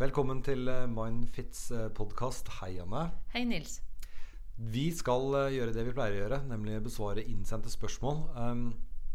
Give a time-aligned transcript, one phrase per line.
[0.00, 2.46] Velkommen til eh, Mindfits podkast.
[2.62, 3.02] Hei, Anne.
[3.34, 3.82] Hei, Nils.
[4.56, 8.22] Vi skal eh, gjøre det vi pleier å gjøre, nemlig besvare innsendte spørsmål.
[8.32, 8.62] Um,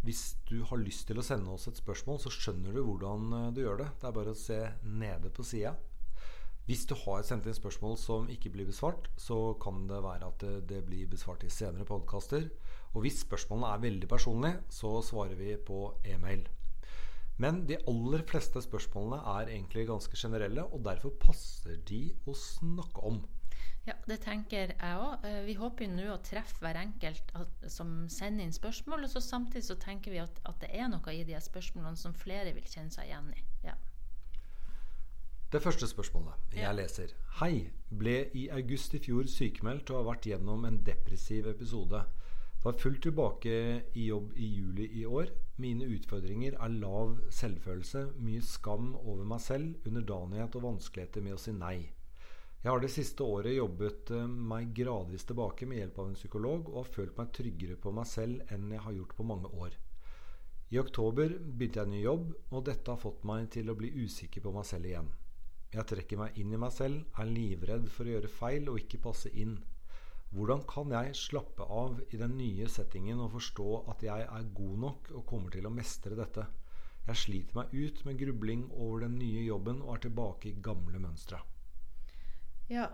[0.06, 3.48] hvis du har lyst til å sende oss et spørsmål, så skjønner du hvordan eh,
[3.58, 3.88] du gjør det.
[3.98, 5.72] Det er bare å se nede på sida.
[6.70, 10.46] Hvis du har sendt inn spørsmål som ikke blir besvart, så kan det være at
[10.46, 12.46] det, det blir besvart i senere podkaster.
[12.94, 16.46] Og hvis spørsmålene er veldig personlige, så svarer vi på e-mail.
[17.42, 23.04] Men de aller fleste spørsmålene er egentlig ganske generelle, og derfor passer de å snakke
[23.08, 23.24] om.
[23.86, 25.26] Ja, det tenker jeg òg.
[25.28, 27.34] Eh, vi håper jo nå å treffe hver enkelt
[27.70, 29.06] som sender inn spørsmål.
[29.06, 32.16] Og så samtidig så tenker vi at, at, det er noe i de spørsmålene som
[32.18, 33.44] flere vil kjenne seg igjen i.
[33.68, 33.76] Ja.
[35.54, 37.14] Det første spørsmålet jeg leser.
[37.42, 37.68] Hei.
[37.96, 42.02] Ble i august i fjor sykemeldt og har vært gjennom en depressiv episode.
[42.66, 43.58] Var fullt tilbake
[43.94, 45.28] i jobb i juli i år.
[45.62, 51.44] Mine utfordringer er lav selvfølelse, mye skam over meg selv, underdanighet og vanskeligheter med å
[51.44, 51.76] si nei.
[52.64, 56.72] Jeg har det siste året jobbet eh, meg gradvis tilbake med hjelp av en psykolog,
[56.72, 59.78] og har følt meg tryggere på meg selv enn jeg har gjort på mange år.
[60.74, 63.94] I oktober begynte jeg en ny jobb, og dette har fått meg til å bli
[63.94, 65.14] usikker på meg selv igjen.
[65.70, 69.04] Jeg trekker meg inn i meg selv, er livredd for å gjøre feil og ikke
[69.06, 69.60] passe inn.
[70.34, 74.78] Hvordan kan jeg slappe av i den nye settingen og forstå at jeg er god
[74.84, 76.48] nok og kommer til å mestre dette?
[77.06, 81.00] Jeg sliter meg ut med grubling over den nye jobben og er tilbake i gamle
[81.00, 81.40] mønstre.
[82.72, 82.90] Ja,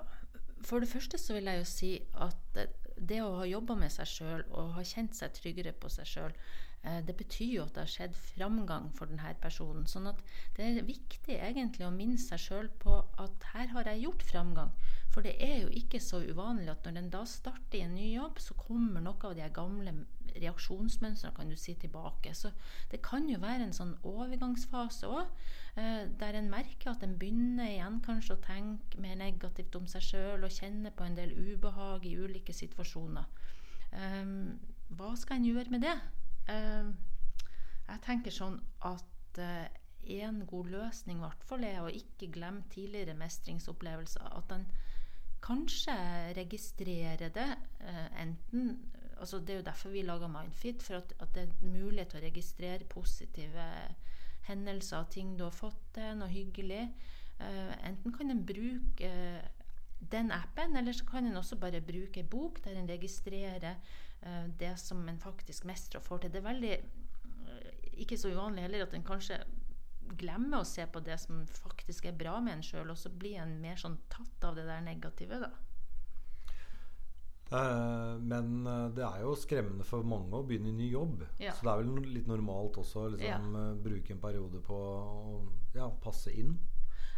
[0.67, 2.59] for det første så vil jeg jo si at
[2.99, 6.35] det å ha jobba med seg sjøl og ha kjent seg tryggere på seg sjøl,
[6.81, 9.83] det betyr jo at det har skjedd framgang for denne personen.
[9.89, 10.21] Sånn at
[10.57, 14.71] det er viktig egentlig å minne seg sjøl på at her har jeg gjort framgang.
[15.11, 18.07] For det er jo ikke så uvanlig at når en da starter i en ny
[18.13, 19.93] jobb, så kommer noe av de gamle
[20.31, 22.33] reaksjonsmønstrene kan du si, tilbake.
[22.37, 22.53] Så
[22.91, 25.33] det kan jo være en sånn overgangsfase òg,
[25.75, 30.07] eh, der en merker at en begynner igjen kanskje å tenke mer negativt om seg
[30.07, 33.27] sjøl og kjenne på en del ubehag i ulike situasjoner.
[33.91, 34.55] Um,
[34.95, 35.97] hva skal en gjøre med det?
[36.49, 36.95] Um,
[37.87, 38.57] jeg tenker sånn
[38.87, 39.67] at uh,
[40.01, 44.31] en god løsning i hvert fall er å ikke glemme tidligere mestringsopplevelser.
[44.37, 44.65] At en
[45.41, 45.93] kanskje
[46.37, 47.49] registrerer det.
[47.79, 48.79] Eh, enten
[49.17, 52.19] altså Det er jo derfor vi lager Mindfit, for at, at, det er mulighet til
[52.19, 53.65] å registrere positive
[54.47, 56.87] hendelser, ting du har fått til, noe hyggelig.
[57.39, 59.11] Eh, enten kan en bruke
[60.09, 63.77] den appen, eller så kan en også bare bruke ei bok der en registrerer
[64.25, 66.33] uh, det som en faktisk mestrer og får til.
[66.33, 66.75] Det er veldig
[67.47, 69.41] uh, ikke så uvanlig heller at en kanskje
[70.17, 73.39] glemmer å se på det som faktisk er bra med en sjøl, og så blir
[73.39, 75.51] en mer sånn tatt av det der negative, da.
[77.51, 78.63] Eh, men
[78.95, 81.25] det er jo skremmende for mange å begynne i ny jobb.
[81.39, 81.51] Ja.
[81.55, 83.63] Så det er vel litt normalt også å liksom, ja.
[83.87, 85.39] Bruke en periode på å
[85.75, 86.55] ja, passe inn.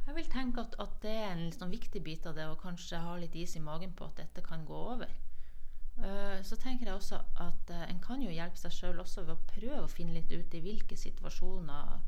[0.04, 3.00] Jeg vil tenke at, at det er en liksom viktig bit av det å kanskje
[3.00, 5.12] ha litt is i magen på at dette kan gå over.
[5.94, 9.36] Uh, så tenker jeg også at uh, en kan jo hjelpe seg sjøl også ved
[9.36, 12.02] å prøve å finne litt ut i hvilke situasjoner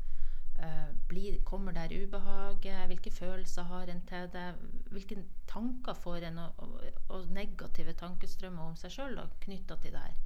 [0.58, 2.86] Eh, blir, kommer der ubehaget?
[2.86, 4.54] Hvilke følelser har en til det?
[4.90, 10.04] Hvilke tanker får en, og, og, og negative tankestrømmer om seg sjøl knytta til det
[10.06, 10.16] her?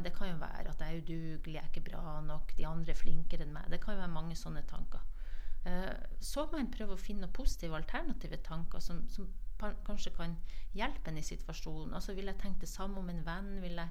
[0.00, 2.94] Det kan jo være at jeg er udugelig, jeg er ikke bra nok, de andre
[2.94, 3.66] er flinkere enn meg.
[3.68, 5.02] Det kan jo være mange sånne tanker.
[5.66, 9.26] Uh, så må en prøve å finne positive, alternative tanker som, som
[9.58, 10.36] kanskje kan
[10.76, 11.94] hjelpe en i situasjonen.
[11.96, 13.56] Altså, vil jeg tenke det samme om en venn?
[13.64, 13.90] Vil jeg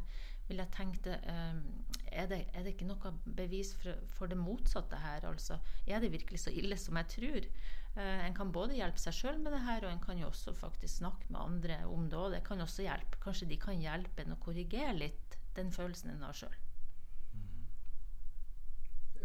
[0.50, 1.62] vil jeg tenke um,
[2.06, 5.26] er, det, er, det, ikke noe bevis for, for, det motsatte her?
[5.26, 5.58] Altså,
[5.90, 7.48] er det virkelig så ille som jeg tror?
[7.96, 10.54] Uh, en kan både hjelpe seg sjøl med det her, og en kan jo også
[10.58, 12.20] faktisk snakke med andre om det.
[12.20, 13.22] Og det kan også hjelpe.
[13.24, 16.65] Kanskje de kan hjelpe en å korrigere litt den følelsen en har sjøl.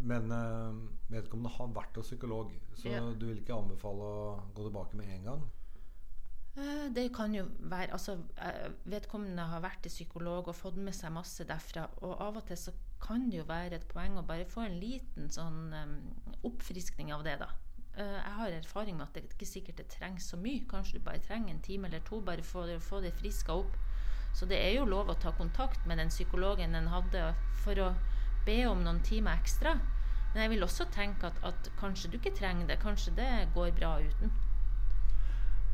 [0.00, 0.77] Men uh,
[1.12, 3.00] vedkommende har vært hos psykolog, så ja.
[3.12, 5.49] du vil ikke anbefale å gå tilbake med en gang?
[6.56, 10.94] Eh, det kan jo være altså, eh, Vedkommende har vært til psykolog og fått med
[10.97, 11.87] seg masse derfra.
[12.03, 14.78] Og av og til så kan det jo være et poeng å bare få en
[14.81, 15.94] liten sånn um,
[16.44, 17.49] oppfriskning av det, da.
[18.00, 20.63] Jeg har erfaring med at det ikke sikkert det trengs så mye.
[20.71, 23.75] Kanskje du bare trenger en time eller to bare for å få det friska opp.
[24.36, 27.25] Så det er jo lov å ta kontakt med den psykologen en hadde
[27.65, 27.89] for å
[28.47, 29.77] be om noen timer ekstra.
[30.33, 32.78] Men jeg vil også tenke at, at kanskje du ikke trenger det.
[32.83, 34.33] Kanskje det går bra uten.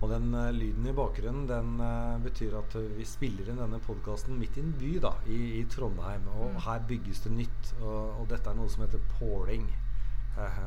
[0.04, 3.80] Og den uh, lyden i bakgrunnen den uh, betyr at uh, vi spiller inn denne
[3.80, 6.28] podkasten midt i en by da, i, i Trondheim.
[6.36, 6.62] Og mm.
[6.66, 7.72] her bygges det nytt.
[7.80, 9.68] Og, og, dette er noe som heter påling.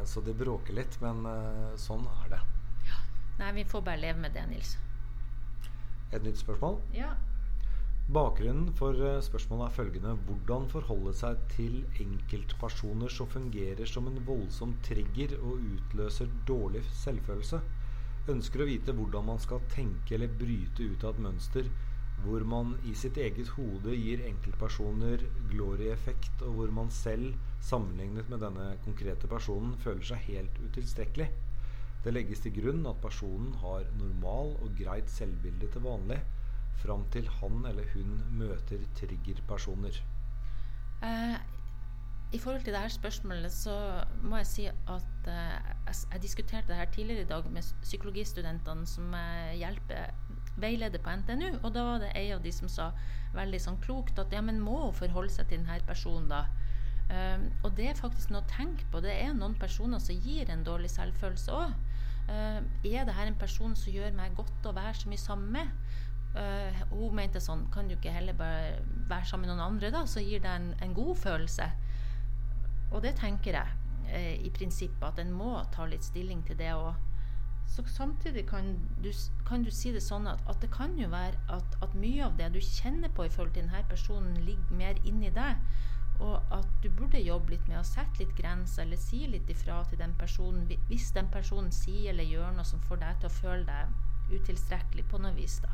[0.09, 1.21] så det bråker litt, men
[1.77, 2.39] sånn er det.
[2.87, 2.95] Ja.
[3.37, 4.71] Nei, vi får bare leve med det, Nils.
[6.09, 6.79] Et nytt spørsmål?
[6.95, 7.11] Ja.
[8.09, 14.17] Bakgrunnen for eh, spørsmålet er følgende Hvordan forholde seg til enkeltpersoner som fungerer som en
[14.25, 17.59] voldsom trigger og utløser dårlig selvfølelse?
[18.33, 21.69] Ønsker å vite hvordan man skal tenke eller bryte ut av et mønster
[22.23, 25.21] hvor man i sitt eget hode gir enkeltpersoner
[25.53, 31.29] glory-effekt, og hvor man selv, sammenlignet med denne konkrete personen, føler seg helt utilstrekkelig.
[32.03, 36.19] Det legges til grunn at personen har normal og greit selvbilde til vanlig,
[36.83, 40.01] fram til han eller hun møter triggerpersoner?
[41.03, 41.37] Eh,
[42.33, 43.75] I forhold til dette spørsmålet så
[44.21, 45.69] må jeg si at eh,
[46.13, 50.11] jeg diskuterte det her tidligere i dag med psykologistudentene som jeg hjelper
[50.59, 52.89] veileder på NTNU, og da var det ei av de som sa
[53.35, 56.45] veldig sånn klokt at ja, men må forholde seg til denne personen, da.
[57.09, 59.01] Um, og det er faktisk noe å tenke på.
[59.01, 61.71] Det er noen personer som gir en dårlig selvfølelse òg.
[62.29, 65.21] Uh, ehm, er det her en person som gjør meg godt å være så mye
[65.21, 65.71] sammen med?
[66.29, 70.03] Uh, hun mente sånn Kan du ikke heller bare være sammen med noen andre, da,
[70.05, 71.65] så gir det en, en god følelse?
[72.93, 73.77] Og det tenker jeg
[74.13, 76.93] uh, i prinsippet, at en må ta litt stilling til det òg.
[77.69, 79.11] Så samtidig kan du,
[79.45, 82.37] kan du, si det sånn at, at det kan jo være at, at, mye av
[82.39, 85.61] det du kjenner på i forhold til denne personen, ligger mer inni deg.
[86.19, 89.83] Og at du burde jobbe litt med å sette litt grenser, eller si litt ifra
[89.87, 93.37] til den personen hvis den personen sier eller gjør noe som får deg til å
[93.37, 95.61] føle deg utilstrekkelig på noe vis.
[95.63, 95.71] da.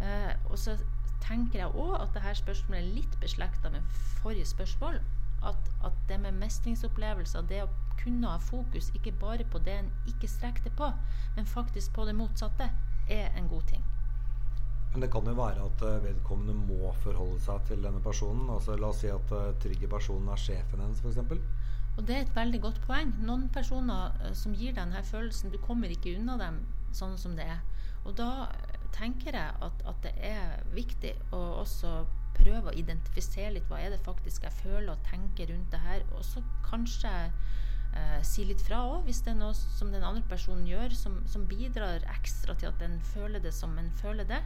[0.00, 0.76] Eh, og så
[1.24, 3.86] tenker jeg òg at dette spørsmålet er litt beslekta med
[4.22, 5.00] forrige spørsmål.
[5.44, 9.90] At, at, det med mestringsopplevelser, det å kunne ha fokus ikke bare på det en
[10.08, 10.88] ikke strekker på,
[11.36, 12.70] men faktisk på det motsatte,
[13.12, 13.84] er en god ting.
[14.94, 18.46] Men det kan jo være at eh, vedkommende må forholde seg til denne personen.
[18.54, 21.18] Altså La oss si at uh, trygge personen er sjefen hennes, f.eks.
[21.98, 23.10] Og det er et veldig godt poeng.
[23.26, 26.62] Noen personer uh, som gir denne følelsen, du kommer ikke unna dem
[26.94, 27.60] sånn som det er.
[28.06, 28.46] Og da
[28.94, 32.04] tenker jeg at, at, det er viktig å også
[32.34, 36.04] prøve å identifisere litt hva er det faktisk jeg føler og tenker rundt det her.
[36.14, 37.12] Og så kanskje
[37.94, 41.20] eh, si litt fra òg, hvis det er noe som den andre personen gjør som,
[41.30, 44.42] som, bidrar ekstra til at den føler det som en føler det.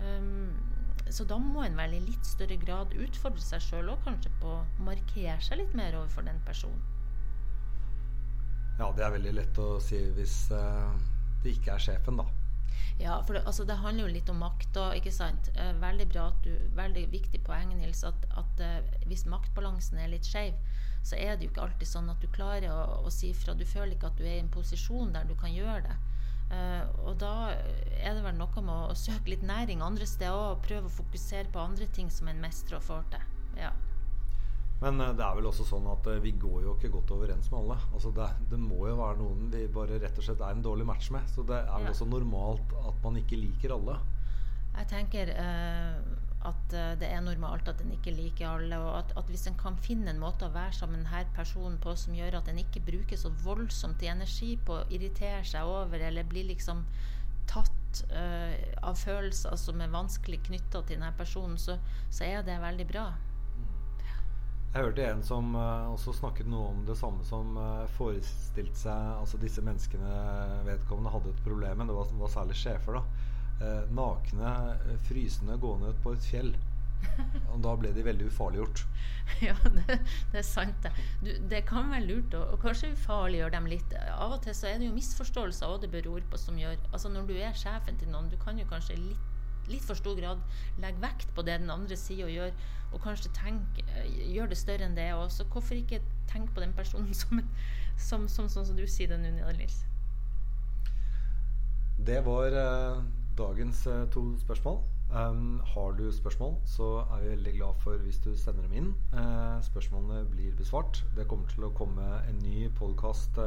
[0.00, 0.56] Um,
[1.12, 4.54] så da må en vel i litt større grad utfordre seg sjøl òg, kanskje på
[4.56, 6.80] å markere seg litt mer overfor den personen.
[8.80, 10.88] Ja, det er veldig lett å si hvis uh,
[11.44, 12.41] det ikke er sjefen, da.
[13.00, 14.76] Ja, for det, altså, det, handler jo litt om makt.
[14.76, 15.50] Og, ikke sant?
[15.56, 20.12] Eh, veldig bra at du, veldig viktig poeng, Nils, at, at uh, hvis maktbalansen er
[20.12, 20.56] litt skeiv,
[21.02, 23.56] så er det jo ikke alltid sånn at du klarer å, å, si fra.
[23.58, 25.98] Du føler ikke at du er i en posisjon der du kan gjøre det.
[26.52, 30.66] Uh, og da er det vel noe med å søke litt næring andre steder og
[30.66, 33.30] prøve å fokusere på andre ting som en mestrer og får til.
[33.62, 33.72] Ja.
[34.82, 37.50] Men uh, det er vel også sånn at uh, vi går jo ikke godt overens
[37.52, 37.78] med alle.
[37.92, 40.88] Altså det, det, må jo være noen vi bare rett og slett er en dårlig
[40.88, 41.28] match med.
[41.30, 41.94] Så det er vel ja.
[41.94, 44.00] også normalt at man ikke liker alle.
[44.72, 46.18] Jeg tenker uh,
[46.48, 48.80] at det er normalt at en ikke liker alle.
[48.82, 51.94] Og at, at, hvis en kan finne en måte å være sammen denne personen på
[51.94, 56.02] som gjør at en ikke bruker så voldsomt i energi på å irritere seg over
[56.02, 56.82] eller bli liksom
[57.52, 57.70] tatt
[58.80, 61.76] av følelser som er vanskelig knytta til denne personen, så,
[62.08, 63.04] så er det veldig bra.
[64.72, 69.08] Jeg hørte en som uh, også snakket noe om det samme som uh, forestilte seg
[69.18, 70.12] Altså disse menneskene
[70.64, 71.90] vedkommende hadde et problem med.
[71.90, 72.96] Det var, var særlig sjefer.
[72.96, 73.02] da
[73.60, 74.52] uh, Nakne,
[75.08, 76.54] frysende gående på et fjell.
[77.52, 78.86] Og da ble de veldig ufarliggjort.
[79.42, 79.96] Ja, det,
[80.32, 80.84] det er sant.
[80.84, 80.90] Det.
[81.22, 83.94] Du, det kan være lurt å kanskje ufarliggjøre dem litt.
[84.12, 87.12] Av og til så er det jo misforståelser og det beror på som gjør Altså
[87.12, 89.31] Når du er sjefen til noen, du kan jo kanskje litt
[89.70, 90.42] litt for stor grad
[90.82, 92.52] legger vekt på det den andre sier og gjør,
[92.92, 95.08] og kanskje tenk, eh, gjør det større enn det.
[95.10, 95.44] er også.
[95.44, 97.40] hvorfor ikke tenke på den personen som,
[97.96, 99.84] som, som, som, som du sier det nå, Nils?
[102.02, 103.02] Det var eh,
[103.38, 104.80] dagens uh, to spørsmål.
[105.12, 108.94] Um, har du spørsmål, så er vi veldig glad for hvis du sender dem inn.
[109.12, 111.04] Uh, spørsmålene blir besvart.
[111.16, 113.38] Det kommer til å komme en ny podkast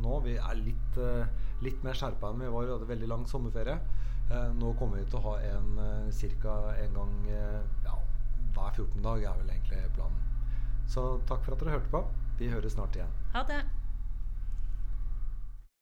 [0.00, 0.20] nå.
[0.24, 1.00] Vi er litt,
[1.60, 2.66] litt mer skjerpa enn vi var.
[2.66, 3.76] Vi hadde veldig lang sommerferie.
[4.30, 6.56] Eh, nå kommer vi til å ha en eh, ca.
[6.78, 7.96] en gang eh, ja,
[8.54, 10.20] hver 14 dag, er vel egentlig planen.
[10.90, 12.04] Så takk for at dere hørte på.
[12.38, 13.10] Vi høres snart igjen.
[13.34, 13.64] Ha det.